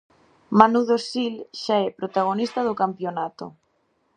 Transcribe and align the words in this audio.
Manu 0.59 0.79
Dosil 0.89 1.35
xa 1.61 1.77
é 1.87 1.97
protagonista 1.99 2.59
do 2.67 2.77
campionato. 2.81 3.45